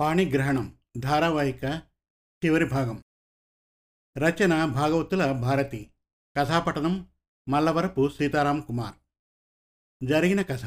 పాణిగ్రహణం 0.00 0.76
ధారావాహిక 0.98 1.82
చివరి 2.44 2.64
భాగం. 2.64 3.04
రచన 4.18 4.64
భాగవతుల 4.64 5.32
భారతి. 5.32 5.90
కథాపఠనం 6.36 7.06
మల్లవరపు 7.48 8.08
సీతారాం 8.08 8.60
కుమార్. 8.60 8.94
జరిగిన 10.06 10.42
కథ. 10.42 10.64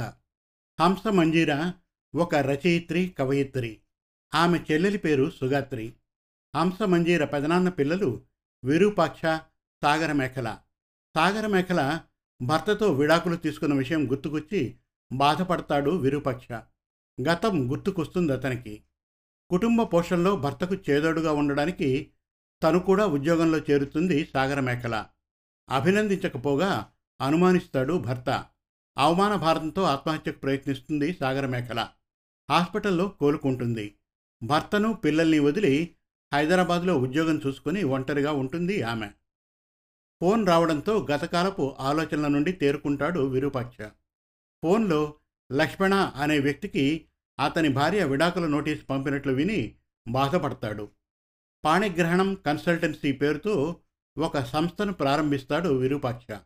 హంస 0.82 1.08
మంజీర 1.08 1.74
ఒక 2.16 2.36
రచయిత్రి 2.36 3.10
కవయిత్రి. 3.10 3.82
ఆమె 4.36 4.66
చెల్లెలి 4.72 4.98
పేరు 4.98 5.30
సుగాత్రి. 5.30 5.94
హంస 6.56 6.82
మంజీర 6.82 7.26
పెదనాన్న 7.26 7.70
పిల్లలు 7.70 8.22
విరూపాక్ష 8.64 9.22
సాగరమేఖల. 9.82 10.60
సాగరమేఖల 11.16 12.02
భర్తతో 12.44 12.94
విడాకులు 12.94 13.36
తీసుకున్న 13.36 13.74
విషయం 13.74 14.12
గుర్తుకొచ్చి 14.12 14.76
బాధపడతాడు 15.14 15.92
విరూపాక్ష. 15.92 16.52
గతం 17.30 17.72
గుర్తుకొస్తుంది 17.72 18.34
అతనికి. 18.34 18.84
కుటుంబ 19.50 19.82
పోషణలో 19.82 20.36
భర్తకు 20.36 20.76
చేదోడుగా 20.90 21.32
ఉండడానికి 21.32 22.12
తను 22.64 22.80
కూడా 22.80 23.06
ఉద్యోగంలో 23.06 23.58
చేరుతుంది 23.58 24.26
సాగరమేకల 24.26 25.06
అభినందించకపోగా 25.70 26.88
అనుమానిస్తాడు 27.22 27.94
భర్త. 27.94 28.46
అవమాన 28.98 29.36
భారంతో 29.36 29.84
ఆత్మహత్యకు 29.84 30.40
ప్రయత్నిస్తుంది 30.40 31.14
సాగరమేకల 31.14 31.90
హాస్పిటల్లో 32.52 33.08
కోలుకుంటుంది. 33.08 33.96
భర్తను 34.44 34.94
పిల్లల్ని 34.94 35.40
వదిలి 35.40 35.96
హైదరాబాద్లో 36.34 36.98
ఉద్యోగం 36.98 37.42
చూసుకుని 37.48 37.84
ఒంటరిగా 37.84 38.32
ఉంటుంది 38.32 38.82
ఆమె. 38.82 39.10
ఫోన్ 40.24 40.48
రావడంతో 40.48 41.08
గతకాలపు 41.12 41.76
ఆలోచనల 41.80 42.28
నుండి 42.28 42.52
తేరుకుంటాడు 42.52 43.20
విరూపాక్ష. 43.20 43.78
ఫోన్లో 44.64 45.14
లక్ష్మణ 45.52 45.94
అనే 45.94 46.40
వ్యక్తికి 46.40 47.06
అతని 47.40 47.70
భార్య 47.70 48.04
విడాకుల 48.04 48.48
నోటీస్ 48.48 48.90
పంపినట్లు 48.90 49.34
విని 49.34 49.76
బాధపడతాడు. 50.08 50.90
పాణిగ్రహణం 51.66 52.36
కన్సల్టెన్సీ 52.36 53.12
పేరుతో 53.12 53.76
ఒక 54.18 54.40
సంస్థను 54.40 54.94
ప్రారంభిస్తాడు 54.94 55.70
విరూపాక్ష. 55.70 56.38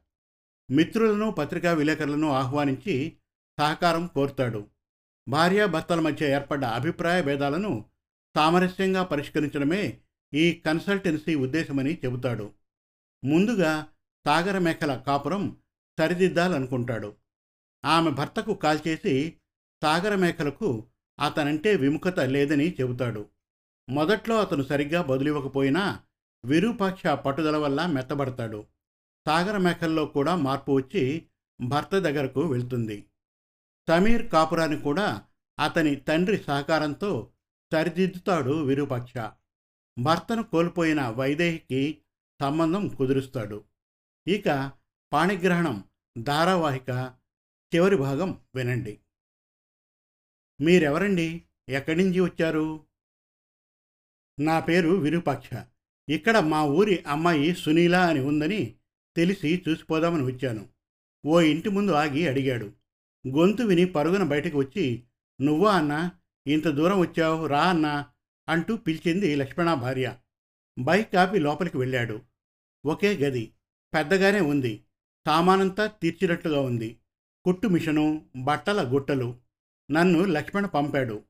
మిత్రులను 0.71 1.31
పత్రికా 1.31 1.73
విలేకరులను 1.73 2.29
ఆహ్వానించి 2.29 3.17
సహకారం 3.59 4.07
కోరుతాడు. 4.07 4.67
భార్యాభర్తల 5.29 5.99
మధ్య 5.99 6.31
ఏర్పడ్డ 6.31 6.65
అభిప్రాయ 6.65 7.21
భేదాలను 7.21 7.85
సామరస్యంగా 8.35 9.03
పరిష్కరించడమే 9.03 9.97
ఈ 10.33 10.51
కన్సల్టెన్సీ 10.51 11.35
ఉద్దేశమని 11.35 11.97
చెబుతాడు. 12.05 12.56
ముందుగా 13.25 13.87
సాగరమేఖల 14.25 14.97
కాపురం 14.97 15.57
సరిదిద్దాలనుకుంటాడు. 15.99 17.15
ఆమె 17.85 18.11
భర్తకు 18.11 18.53
కాల్ 18.53 18.79
చేసి 18.87 19.37
సాగర 19.83 20.15
మేఖలకు 20.15 20.87
అతనంటే 21.19 21.75
విముఖత 21.75 22.19
లేదని 22.19 22.73
చెబుతాడు. 22.73 23.29
మొదట్లో 23.89 24.41
అతను 24.41 24.63
సరిగ్గా 24.63 25.01
బదులివ్వకపోయినా 25.01 26.03
విరూపాక్ష 26.45 27.07
పట్టుదల 27.07 27.57
వల్ల 27.57 27.85
మెత్తబడతాడు. 27.85 28.67
సాగర 29.27 29.57
మేఖల్లో 29.57 30.05
కూడా 30.05 30.35
మార్పు 30.35 30.71
వచ్చి 30.71 31.27
భర్త 31.61 31.99
దగ్గరకు 31.99 32.41
వెళ్తుంది. 32.41 33.05
సమీర్ 33.89 34.29
కాపురాన్ని 34.29 34.81
కూడా 34.81 35.23
అతని 35.59 35.95
తండ్రి 35.95 36.37
సహకారంతో 36.37 37.31
సరిదిద్దుతాడు 37.71 38.63
విరూపాక్ష. 38.63 39.13
భర్తను 39.99 40.43
కోల్పోయిన 40.43 41.07
వైదేహికి 41.07 42.01
సంబంధం 42.41 42.87
కుదురుస్తాడు. 42.87 43.63
ఇక 44.27 44.71
పాణిగ్రహణం 45.13 45.83
ధారావాహిక 46.17 47.15
చివరి 47.75 47.95
భాగం 47.95 48.41
వినండి. 48.55 48.99
మీరెవరండి? 50.61 51.43
ఎక్కడి 51.69 52.03
నుంచి 52.03 52.19
వచ్చారు? 52.19 52.85
నా 54.39 54.59
పేరు 54.59 54.89
విరూపాక్ష. 54.89 55.49
ఇక్కడ 56.09 56.37
మా 56.37 56.63
ఊరి 56.63 57.03
అమ్మాయి 57.03 57.55
సునీల 57.55 57.95
అని 57.95 58.19
ఉందని 58.19 58.75
తెలిసి 59.15 59.63
చూసిపోదామని 59.69 60.23
వచ్చాను. 60.23 60.69
ఓ 61.25 61.41
ఇంటి 61.41 61.69
ముందు 61.69 61.91
ఆగి 61.91 62.27
అడిగాడు. 62.27 62.73
గొంతు 63.27 63.63
విని 63.63 63.85
పరుగున 63.85 64.23
బయటకు 64.23 64.57
వచ్చి 64.57 65.03
నువ్వా 65.41 65.77
అన్నా? 65.77 66.11
ఇంత 66.47 66.67
దూరం 66.67 66.99
వచ్చావు? 66.99 67.47
రా 67.47 67.63
అన్నా? 67.63 68.13
అంటూ 68.49 68.77
పిలిచింది 68.77 69.35
లక్ష్మణ 69.35 69.73
భార్య. 69.73 70.17
బైక్ 70.79 71.13
కాపి 71.13 71.39
లోపలికి 71.39 71.77
వెళ్ళాడు. 71.77 72.26
ఒకే 72.87 73.17
గది 73.17 73.53
పెద్దగానే 73.93 74.39
ఉంది. 74.39 74.83
సామానంతా 75.27 75.85
తీర్చినట్లుగా 75.85 76.61
ఉంది. 76.61 76.99
కుట్టు 77.45 77.67
మిషను 77.67 78.25
బట్టల 78.35 78.93
గుట్టలు 78.93 79.35
నన్ను 79.91 80.25
లక్ష్మణ్ 80.25 80.67
పంపాడు. 80.73 81.23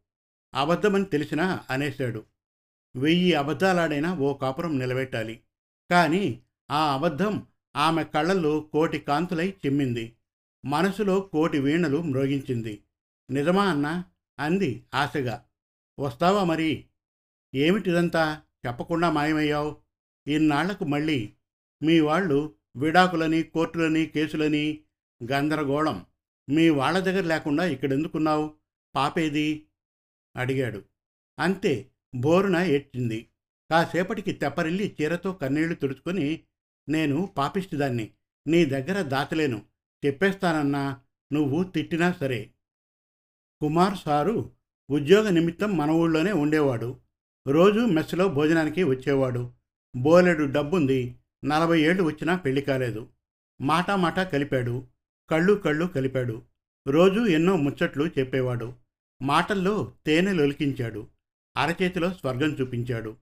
అబద్ధమని 0.53 1.06
తెలిసినా 1.06 1.66
అనేశాడు. 1.69 2.25
వెయ్యి 2.95 3.34
అబద్ధాలాడైనా 3.34 4.16
ఓ 4.16 4.34
కాపురం 4.34 4.79
నిలబెట్టాలి. 4.79 5.41
కానీ 5.91 6.41
ఆ 6.72 6.94
అబద్ధం 6.94 7.47
ఆమె 7.75 8.03
కళ్ళల్లో 8.03 8.59
కోటి 8.59 9.00
కాంతులై 9.00 9.53
చిమ్మింది. 9.66 10.16
మనసులో 10.66 11.19
కోటి 11.19 11.59
వీణలు 11.59 12.01
మ్రోగించింది. 12.01 12.84
నిజమా 13.31 13.66
అన్నా? 13.66 14.06
అంది 14.39 14.85
ఆశగా. 14.94 15.45
వస్తావా 16.00 16.44
మరి? 16.44 16.85
ఏమిటిదంతా? 17.56 18.41
చెప్పకుండా 18.68 19.12
మాయమయ్యావు. 19.12 19.78
ఇన్నాళ్ళకు 20.28 20.85
మళ్ళీ 20.85 21.34
మీ 21.83 21.99
వాళ్ళు 21.99 22.55
విడాకులని 22.77 23.43
కోర్టులని 23.43 24.05
కేసులని 24.05 24.79
గందరగోళం. 25.31 26.05
మీ 26.49 26.69
వాళ్ళ 26.69 26.99
దగ్గర 26.99 27.23
లేకుండా 27.23 27.65
ఇక్కడెందుకున్నావు? 27.65 28.53
పాపేది? 28.95 29.67
అడిగాడు. 30.35 30.83
అంతే 31.39 31.91
బోరున 32.15 32.57
ఏడ్చింది. 32.57 33.29
కాసేపటికి 33.71 34.31
తెప్పరిల్లి 34.31 34.95
చీరతో 35.01 35.33
కన్నీళ్ళు 35.33 35.75
తుడుచుకొని 35.75 36.43
నేను 36.89 37.25
పాపిష్టిదాన్ని. 37.38 38.11
నీ 38.47 38.65
దగ్గర 38.65 39.01
దాచలేను. 39.01 39.61
చెప్పేస్తానన్నా 40.05 41.01
నువ్వు 41.33 41.63
తిట్టినా 41.63 42.11
సరే. 42.11 42.51
కుమార్ 43.61 43.97
సారు 43.97 44.51
ఉద్యోగ 44.89 45.29
నిమిత్తం 45.29 45.77
మన 45.77 45.91
ఊళ్ళోనే 45.91 46.31
ఉండేవాడు. 46.31 46.99
రోజు 47.47 47.79
మెస్సులో 47.79 48.27
భోజనానికి 48.27 48.83
వచ్చేవాడు. 48.83 49.53
బోలెడు 49.95 50.44
డబ్బుంది. 50.45 51.15
నలభై 51.45 51.81
ఏళ్ళు 51.81 52.03
వచ్చినా 52.03 52.35
పెళ్ళి 52.35 52.61
కాలేదు. 52.61 53.09
మాటా 53.61 53.95
మాట 53.95 54.19
కలిపాడు. 54.19 54.87
కళ్ళు 55.29 55.53
కళ్ళు 55.53 55.85
కలిపాడు. 55.85 56.41
రోజూ 56.87 57.25
ఎన్నో 57.25 57.55
ముచ్చట్లు 57.55 58.07
చెప్పేవాడు. 58.19 58.73
మాటల్లో 59.21 59.93
తేనె 60.05 60.33
లొలికించాడు. 60.33 61.07
అరచేతిలో 61.57 62.13
స్వర్గం 62.13 62.49
చూపించాడు. 62.49 63.17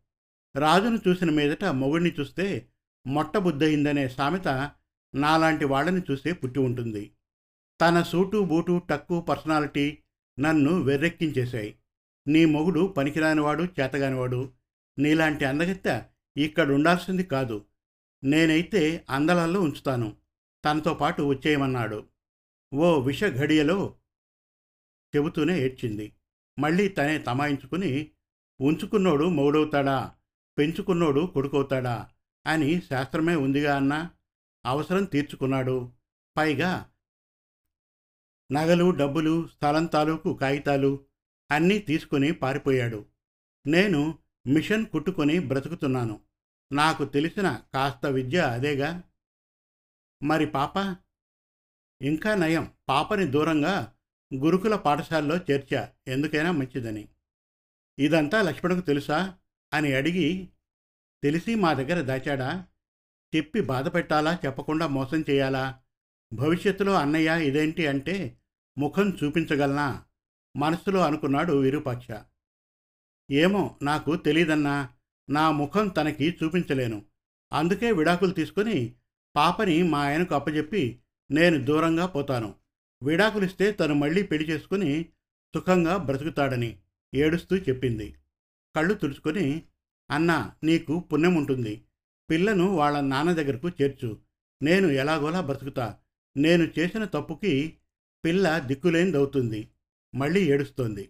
రాజును 0.56 1.00
చూసిన 1.08 1.30
మీదట 1.30 1.66
మొగుడిని 1.66 2.12
చూస్తే 2.20 2.68
మొట్టబుద్ధయిందనే 3.08 4.08
సామెత 4.08 4.72
నాలాంటి 5.16 5.66
వాళ్ళని 5.66 6.02
చూసే 6.12 6.32
పుట్టి 6.32 6.60
ఉంటుంది. 6.60 7.12
తన 7.82 8.02
సూటు 8.02 8.38
బూటు 8.38 8.82
టక్కు 8.90 9.22
పర్సనాలిటీ 9.22 9.98
నన్ను 10.40 10.82
వెర్రెక్కించేశాయి. 10.82 11.76
నీ 12.28 12.46
మొగుడు 12.46 12.94
పనికిరానివాడు 12.98 13.64
చేతగానివాడు. 13.64 14.52
నీలాంటి 15.00 15.46
అందగత్త 15.46 16.06
ఇక్కడ 16.38 16.72
ఉండాల్సింది 16.72 17.24
కాదు. 17.24 17.66
నేనైతే 18.26 19.06
అందలల్లో 19.10 19.62
ఉంచుతాను. 19.62 20.18
తనతో 20.66 20.94
పాటు 20.94 21.22
వచ్చేయమన్నాడు. 21.22 22.08
ఓ 22.74 23.00
విష 23.00 23.24
ఘడియలో 23.24 23.96
చెబుతూనే 25.16 25.60
ఏడ్చింది. 25.60 26.14
మళ్ళీ 26.60 26.88
తనే 26.88 27.18
తమాయించుకుని 27.18 28.12
ఉంచుకున్నోడు 28.62 29.26
మౌడవుతాడా 29.26 30.16
పెంచుకున్నోడు 30.58 31.22
కొడుకవుతాడా 31.22 32.10
అని 32.48 32.82
శాస్త్రమే 32.82 33.36
ఉందిగా 33.36 33.76
అన్న? 33.76 34.10
అవసరం 34.66 35.04
తీర్చుకున్నాడు. 35.04 35.92
పైగా 36.38 36.90
నగలు 38.52 38.92
డబ్బులు 38.92 39.48
స్థలం 39.48 39.86
తాలూకు 39.86 40.34
కాగితాలు 40.34 41.06
అన్నీ 41.52 41.80
తీసుకుని 41.80 42.32
పారిపోయాడు. 42.32 43.06
నేను 43.68 44.20
మిషన్ 44.48 44.86
కుట్టుకొని 44.86 45.40
బ్రతుకుతున్నాను. 45.40 46.20
నాకు 46.74 47.06
తెలిసిన 47.06 47.62
కాస్త 47.74 48.06
విద్య 48.06 48.40
అదేగా. 48.40 49.04
మరి 50.24 50.46
పాప? 50.46 50.98
ఇంకా 52.02 52.36
నయం. 52.36 52.72
పాపని 52.90 53.26
దూరంగా 53.26 53.94
గురుకుల 54.36 54.76
పాఠశాలలో 54.76 55.38
చేర్చా. 55.38 55.92
ఎందుకైనా 56.08 56.52
మంచిదని. 56.52 57.10
ఇదంతా 58.00 58.42
లక్ష్మణకు 58.42 58.80
తెలుసా? 58.80 59.38
అని 59.74 59.94
అడిగి 59.94 60.50
తెలిసి 61.24 61.56
మా 61.56 61.74
దగ్గర 61.74 62.02
దాచాడా? 62.02 62.68
చెప్పి 63.36 63.62
బాధ 63.62 63.94
పెట్టాలా 63.94 64.40
చెప్పకుండా 64.46 64.88
మోసం 64.88 65.24
చేయాలా? 65.30 65.82
భవిష్యత్తులో 66.34 66.94
అన్నయ్య 66.94 67.48
ఇదేంటి 67.48 67.88
అంటే 67.88 68.38
ముఖం 68.78 69.18
చూపించగలనా? 69.24 70.06
మనసులో 70.58 71.00
అనుకున్నాడు 71.00 71.54
విరూపాక్ష. 71.54 72.08
ఏమో 73.32 73.80
నాకు 73.82 74.16
తెలీదన్నా. 74.16 74.95
నా 75.30 75.52
ముఖం 75.52 75.88
తనకి 75.88 76.38
చూపించలేను. 76.44 77.06
అందుకే 77.54 77.92
విడాకులు 77.92 78.32
తీసుకుని 78.32 78.94
పాపని 79.36 79.84
మా 79.84 80.00
ఆయనకు 80.00 80.36
అప్పచెప్పి 80.36 81.00
నేను 81.32 81.66
దూరంగా 81.66 82.06
పోతాను. 82.06 82.56
విడాకులిస్తే 83.04 83.72
తను 83.72 83.94
మళ్ళీ 83.94 84.24
పెళ్ళి 84.24 84.50
చేసుకుని 84.50 85.06
సుఖంగా 85.56 85.98
బ్రతుకుతాడని 85.98 86.78
ఏడుస్తూ 87.16 87.56
చెప్పింది. 87.56 88.16
కళ్ళు 88.76 88.94
తుడుచుకొని 88.94 89.62
అన్నా 90.12 90.52
నీకు 90.64 91.00
పుణ్యం 91.00 91.36
ఉంటుంది. 91.36 91.84
పిల్లను 92.30 92.68
వాళ్ళ 92.68 93.00
నాన్న 93.00 93.34
దగ్గరకు 93.34 93.70
చేర్చు. 93.70 94.20
నేను 94.62 94.88
ఎలాగోలా 94.88 95.42
బ్రతుకుతా. 95.42 95.96
నేను 96.38 96.64
చేసిన 96.80 97.06
తప్పుకి 97.06 97.78
పిల్ల 98.26 98.60
దిక్కులేనిదవుతుంది. 98.60 99.70
మళ్ళీ 100.16 100.52
ఏడుస్తోంది. 100.52 101.10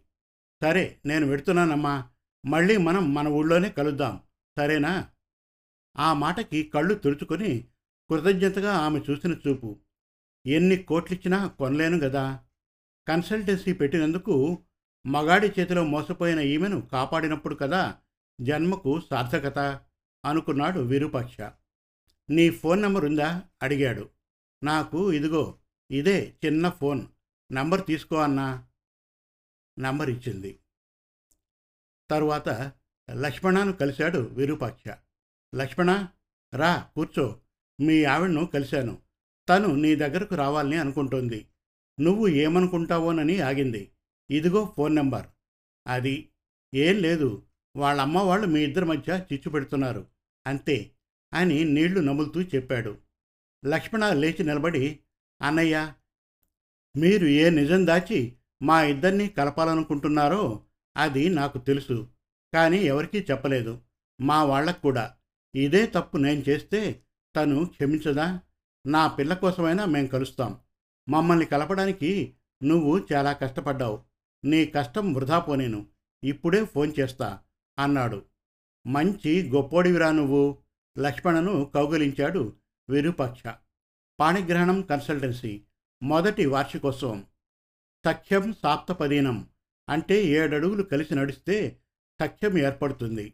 సరే 0.61 0.97
నేను 1.05 1.27
వెడుతున్నానమ్మా. 1.27 2.09
మళ్ళీ 2.45 2.77
మనం 2.77 3.13
మన 3.13 3.27
ఊళ్ళోనే 3.27 3.69
కలుద్దాం. 3.69 4.21
సరేనా? 4.57 5.09
ఆ 5.97 6.13
మాటకి 6.13 6.63
కళ్ళు 6.63 6.93
తుడుచుకొని 6.93 7.67
కృతజ్ఞతగా 8.09 8.73
ఆమె 8.73 8.99
చూసిన 8.99 9.35
చూపు. 9.47 9.79
ఎన్ని 10.45 10.77
కోట్లిచ్చినా 10.77 11.47
కొనలేను 11.47 11.97
గదా. 11.97 12.39
కన్సల్టెన్సీ 13.07 13.73
పెట్టినందుకు 13.73 14.63
మగాడి 15.05 15.47
చేతిలో 15.59 15.83
మోసపోయిన 15.83 16.39
ఈమెను 16.39 16.81
కాపాడినప్పుడు 16.81 17.55
కదా 17.55 17.97
జన్మకు 18.41 19.01
సార్థకత 19.09 19.59
అనుకున్నాడు 20.25 20.79
విరూపాక్ష. 20.79 21.41
నీ 22.29 22.49
ఫోన్ 22.49 22.81
నెంబర్ 22.81 23.05
ఉందా 23.05 23.43
అడిగాడు. 23.63 24.09
నాకు 24.63 25.11
ఇదిగో 25.11 25.57
ఇదే 25.91 26.33
చిన్న 26.45 26.69
ఫోన్. 26.69 27.07
నంబర్ 27.51 27.85
తీసుకో 27.85 28.15
అన్నా. 28.15 28.65
నంబర్ 29.79 30.09
ఇచ్చింది. 30.09 30.59
తరువాత 32.09 32.71
లక్ష్మణను 33.11 33.73
కలిశాడు 33.73 34.17
విరూపాక్ష. 34.17 34.91
లక్ష్మణ 35.55 36.07
రా 36.55 36.87
కూర్చో. 36.95 37.39
మీ 37.81 38.03
ఆవిడను 38.03 38.45
కలిశాను. 38.45 39.01
తను 39.49 39.75
నీ 39.75 39.95
దగ్గరకు 39.95 40.35
రావాలని 40.35 40.77
అనుకుంటోంది. 40.77 41.47
నువ్వు 41.99 42.27
ఏమనుకుంటావోనని 42.27 43.41
ఆగింది. 43.41 43.91
ఇదిగో 44.31 44.73
ఫోన్ 44.77 44.95
నెంబర్. 44.95 45.27
అది 45.87 46.29
ఏం 46.75 46.97
లేదు. 46.97 47.43
వాళ్ళమ్మ 47.75 48.17
వాళ్ళు 48.17 48.47
మీ 48.47 48.61
ఇద్దరి 48.61 48.85
మధ్య 48.85 49.25
చిచ్చు 49.33 49.51
పెడుతున్నారు. 49.51 50.07
అంతే 50.47 50.91
అని 51.33 51.63
నీళ్ళు 51.63 51.99
నములుతూ 51.99 52.41
చెప్పాడు. 52.41 52.97
లక్ష్మణ 53.65 54.09
లేచి 54.09 54.43
నిలబడి 54.43 54.99
అన్నయ్య 55.41 55.93
మీరు 56.97 57.25
ఏ 57.27 57.49
నిజం 57.49 57.87
దాచి 57.87 58.35
మా 58.61 58.83
ఇద్దరిని 58.83 59.27
కలపాలనుకుంటున్నారో 59.27 60.64
అది 60.97 61.29
నాకు 61.29 61.57
తెలుసు 61.57 62.09
కానీ 62.53 62.77
ఎవరికీ 62.77 63.25
చెప్పలేదు. 63.31 63.81
మా 64.21 64.43
వాళ్ళకు 64.43 64.81
కూడా. 64.81 65.15
ఇదే 65.55 65.87
తప్పు 65.87 66.17
నేను 66.17 66.43
చేస్తే 66.49 67.03
తను 67.35 67.65
క్షమించదా? 67.65 68.39
నా 68.87 69.07
పిల్ల 69.07 69.33
కోసమైనా 69.33 69.85
మేం 69.85 70.07
కలుస్తాం. 70.07 70.59
మమ్మల్ని 71.09 71.45
కలపడానికి 71.45 72.35
నువ్వు 72.63 73.07
చాలా 73.13 73.33
కష్టపడ్డావు. 73.33 74.03
నీ 74.45 74.65
కష్టం 74.65 75.13
వృధా 75.13 75.39
పోనేను. 75.39 75.87
ఇప్పుడే 76.23 76.65
ఫోన్ 76.65 76.93
చేస్తా 76.99 77.39
అన్నాడు. 77.79 78.25
మంచి 78.87 79.49
గొప్పోడివిరా 79.49 80.11
నువ్వు. 80.11 80.63
లక్ష్మణను 80.97 81.65
కౌగలించాడు 81.65 82.55
విరూపాక్ష. 82.89 83.43
పాణిగ్రహణం 84.19 84.81
కన్సల్టెన్సీ. 84.81 85.63
మొదటి 86.03 86.45
వార్షికోత్సవం. 86.45 87.25
సఖ్యం 88.05 88.53
సాప్తపదీనం. 88.63 89.49
అంటే 89.89 90.23
ఏడడుగులు 90.23 90.83
కలిసి 90.83 91.15
నడిస్తే 91.15 91.81
సఖ్యం 92.21 92.57
ఏర్పడుతుంది. 92.57 93.33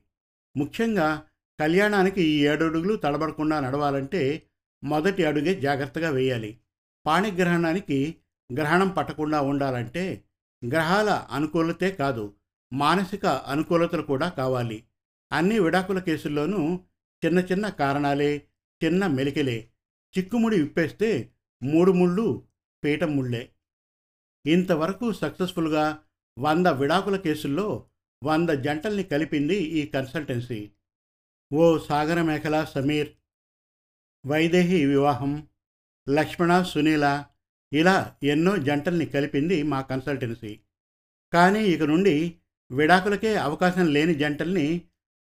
ముఖ్యంగా 0.58 1.24
కళ్యాణానికి 1.60 2.22
ఈ 2.24 2.46
ఏడడుగులు 2.46 2.96
తడబడకుండా 2.96 3.60
నడవాలంటే 3.60 4.48
మొదటి 4.84 5.26
అడుగే 5.26 5.62
జాగ్రత్తగా 5.62 6.10
వేయాలి. 6.10 6.60
పాణిగ్రహణానికి 7.06 8.16
గ్రహణం 8.54 8.90
పట్టకుండా 8.90 9.42
ఉండాలంటే 9.42 10.24
గ్రహాల 10.68 11.10
అనుకూలతే 11.10 11.92
కాదు 11.92 12.36
మానసిక 12.74 13.26
అనుకూలతలు 13.26 14.02
కూడా 14.02 14.30
కావాలి. 14.30 14.84
అన్ని 15.32 15.60
విడాకుల 15.60 16.00
కేసుల్లోనూ 16.00 16.80
చిన్న 17.26 17.40
చిన్న 17.40 17.70
కారణాలే 17.70 18.48
చిన్న 18.86 19.08
మెలికలే. 19.08 19.70
చిక్కుముడి 20.18 20.62
విప్పేస్తే 20.62 21.32
మూడు 21.64 21.92
ముళ్ళు 21.92 22.48
పీఠం 22.84 23.16
ముళ్ళే. 23.16 23.50
ఇంతవరకు 24.46 25.14
సక్సెస్ఫుల్గా 25.14 26.00
వంద 26.38 26.68
విడాకుల 26.68 27.16
కేసుల్లో 27.16 27.88
వంద 28.24 28.50
జంటల్ని 28.50 29.04
కలిపింది 29.04 29.56
ఈ 29.56 29.86
కన్సల్టెన్సీ. 29.86 30.72
ఓ 31.54 31.78
సాగరమేఖల 31.78 32.64
సమీర్ 32.64 33.10
వైదేహి 34.26 34.86
వివాహం 34.86 35.48
లక్ష్మణ 36.10 36.62
సునీల 36.62 37.26
ఇలా 37.72 38.16
ఎన్నో 38.24 38.58
జంటల్ని 38.58 39.06
కలిపింది 39.06 39.64
మా 39.64 39.82
కన్సల్టెన్సీ. 39.82 40.60
కానీ 41.34 41.64
ఇక 41.66 41.84
నుండి 41.84 42.40
విడాకులకే 42.72 43.36
అవకాశం 43.36 43.86
లేని 43.86 44.14
జంటల్ని 44.14 44.82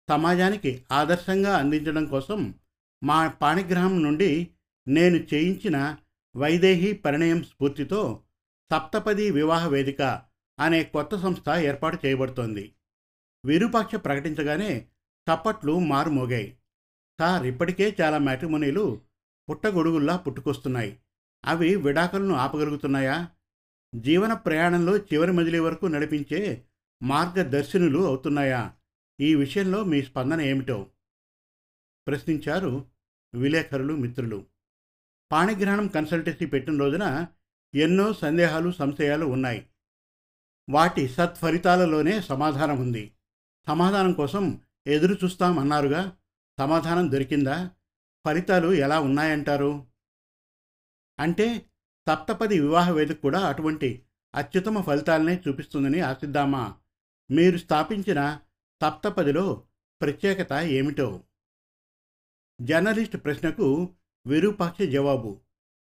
సమాజానికి 0.10 0.86
ఆదర్శంగా 0.92 1.58
అందించడం 1.58 2.06
కోసం 2.06 2.56
మా 3.04 3.28
పాణిగ్రహం 3.42 4.04
నుండి 4.04 4.50
నేను 4.88 5.18
చేయించిన 5.34 5.98
వైదేహి 6.36 6.94
పరిణయం 6.94 7.44
స్ఫూర్తితో 7.44 8.24
సప్తపది 8.72 9.32
వివాహ 9.32 9.68
వేదిక 9.68 10.02
అనే 10.60 10.84
కొత్త 10.84 11.16
సంస్థ 11.16 11.50
ఏర్పాటు 11.58 12.08
చేయబడుతోంది. 12.08 12.74
విరూపాక్ష 13.46 13.96
ప్రకటించగానే 13.96 14.88
చప్పట్లు 15.32 15.80
మారుమోగాయి 15.80 16.58
సార్ 17.20 17.46
ఇప్పటికే 17.46 17.96
చాలా 18.02 18.18
మ్యాట్రిమోనీలు 18.18 19.02
పుట్టగొడుగుల్లా 19.50 20.18
పుట్టుకొస్తున్నాయి. 20.18 21.00
అవి 21.46 21.76
విడాకులను 21.76 22.36
ఆపగలుగుతున్నాయా? 22.36 23.30
జీవన 23.96 24.34
ప్రయాణంలో 24.34 24.98
చివరి 24.98 25.32
మజిలీ 25.32 25.60
వరకు 25.60 25.86
నడిపించే 25.86 26.66
మార్గదర్శినులు 27.04 28.00
అవుతున్నాయా? 28.00 28.74
ఈ 29.22 29.36
విషయంలో 29.36 29.84
మీ 29.84 30.02
స్పందన 30.02 30.42
ఏమిటో? 30.42 30.88
ప్రశ్నించారు 32.08 32.86
విలేకరులు 33.36 33.94
మిత్రులు. 33.94 34.46
పాణిగ్రహణం 35.32 35.88
కన్సల్టెన్సీ 35.88 36.46
పెట్టిన 36.46 36.80
రోజున 36.80 37.28
ఎన్నో 37.76 38.14
సందేహాలు 38.14 38.72
సంశయాలు 38.72 39.26
ఉన్నాయి. 39.26 39.66
వాటి 40.70 41.10
సత్ఫలితాలలోనే 41.10 42.22
సమాధానం 42.22 42.82
ఉంది. 42.82 43.14
సమాధానం 43.68 44.14
కోసం 44.14 44.62
ఎదురు 44.88 45.14
చూస్తామన్నారుగా 45.24 46.18
సమాధానం 46.60 47.12
దొరికిందా? 47.12 47.72
ఫలితాలు 48.26 48.74
ఎలా 48.74 49.00
ఉన్నాయంటారు? 49.00 49.88
అంటే 51.20 51.66
సప్తపది 52.08 52.60
వివాహ 52.60 52.90
వేదిక 52.90 53.22
కూడా 53.22 53.40
అటువంటి 53.40 54.06
అత్యుత్తమ 54.36 54.82
ఫలితాలనే 54.82 55.44
చూపిస్తుందని 55.48 56.00
ఆశిద్దామా? 56.00 56.78
మీరు 57.32 57.58
స్థాపించిన 57.58 58.40
సప్తపదిలో 58.82 59.64
ప్రత్యేకత 60.02 60.54
ఏమిటో? 60.54 61.24
జర్నలిస్ట్ 62.62 63.18
ప్రశ్నకు 63.18 63.96
విరూపాక్ష 64.28 64.82
జవాబు 64.82 65.42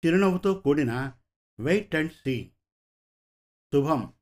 చిరునవ్వుతో 0.06 0.54
కూడిన 0.54 1.12
వెయిట్ 1.60 1.96
అండ్ 1.96 2.12
సీ. 2.12 2.52
శుభం. 3.74 4.14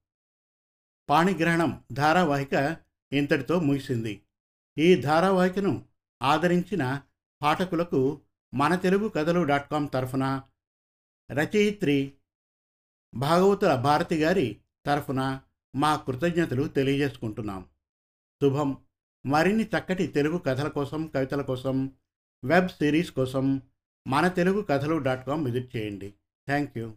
పాణిగ్రహణం 1.10 1.84
ధారావాహిక 1.92 2.78
ఇంతటితో 3.14 3.60
ముగిసింది. 3.60 4.22
ఈ 4.78 4.96
ధారావాహికను 4.96 5.86
ఆదరించిన 6.24 7.02
పాఠకులకు 7.42 8.22
మన 8.54 8.76
తెలుగు 8.76 9.10
కథలు 9.10 9.44
డాట్ 9.44 9.72
కామ్ 9.72 9.90
తరఫున 9.94 10.42
రచయిత్రి 11.32 12.14
భాగవతుల 13.16 13.76
భారతి 13.76 14.24
గారి 14.24 14.58
తరఫున 14.86 15.42
మా 15.76 15.96
కృతజ్ఞతలు 15.96 16.68
తెలియజేసుకుంటున్నాం. 16.68 17.66
శుభం. 18.44 18.78
మరిన్ని 19.26 19.64
చక్కటి 19.64 20.08
తెలుగు 20.08 20.38
కథల 20.38 20.68
కోసం 20.68 21.08
కవితల 21.08 21.42
కోసం 21.42 21.92
వెబ్ 22.46 22.70
సిరీస్ 22.70 23.12
కోసం 23.12 23.62
మన 24.08 24.28
తెలుగు 24.28 24.62
కథలు 24.62 24.98
డాట్ 24.98 25.28
కామ్ 25.28 25.46
విజిట్ 25.46 25.78
చేయండి. 25.78 26.10
Thank 26.48 26.78
you. 26.78 26.94